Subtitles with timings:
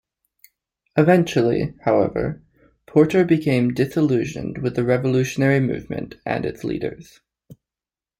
[0.97, 2.41] Eventually, however,
[2.87, 7.19] Porter became disillusioned with the revolutionary movement and its leaders.